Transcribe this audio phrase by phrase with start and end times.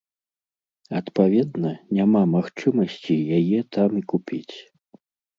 [0.99, 4.55] Адпаведна, няма магчымасці яе там і купіць.